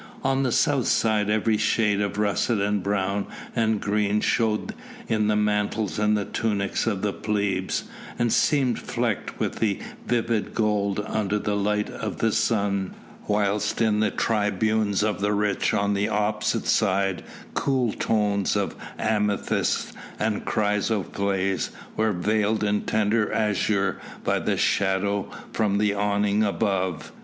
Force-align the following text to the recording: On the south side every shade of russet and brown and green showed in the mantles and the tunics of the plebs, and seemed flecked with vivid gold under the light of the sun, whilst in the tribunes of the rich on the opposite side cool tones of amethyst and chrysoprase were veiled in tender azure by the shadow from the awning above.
On 0.23 0.41
the 0.41 0.51
south 0.51 0.87
side 0.87 1.29
every 1.29 1.57
shade 1.57 2.01
of 2.01 2.17
russet 2.17 2.59
and 2.59 2.81
brown 2.81 3.27
and 3.55 3.79
green 3.79 4.19
showed 4.19 4.73
in 5.07 5.27
the 5.27 5.35
mantles 5.35 5.99
and 5.99 6.17
the 6.17 6.25
tunics 6.25 6.87
of 6.87 7.03
the 7.03 7.13
plebs, 7.13 7.83
and 8.17 8.33
seemed 8.33 8.79
flecked 8.79 9.39
with 9.39 9.63
vivid 10.07 10.55
gold 10.55 11.03
under 11.05 11.37
the 11.37 11.55
light 11.55 11.91
of 11.91 12.17
the 12.17 12.31
sun, 12.31 12.95
whilst 13.27 13.79
in 13.79 13.99
the 13.99 14.09
tribunes 14.09 15.03
of 15.03 15.21
the 15.21 15.33
rich 15.33 15.71
on 15.71 15.93
the 15.93 16.07
opposite 16.09 16.65
side 16.65 17.23
cool 17.53 17.93
tones 17.93 18.55
of 18.55 18.75
amethyst 18.97 19.93
and 20.17 20.45
chrysoprase 20.45 21.69
were 21.95 22.11
veiled 22.11 22.63
in 22.63 22.81
tender 22.87 23.31
azure 23.31 23.99
by 24.23 24.39
the 24.39 24.57
shadow 24.57 25.29
from 25.53 25.77
the 25.77 25.93
awning 25.93 26.43
above. 26.43 27.11